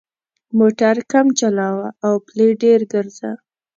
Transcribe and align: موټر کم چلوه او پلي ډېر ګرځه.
موټر 0.57 0.95
کم 1.11 1.25
چلوه 1.39 1.87
او 2.05 2.13
پلي 2.27 2.49
ډېر 2.63 2.79
ګرځه. 2.93 3.31